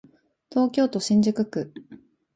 [0.49, 1.71] 東京都新宿区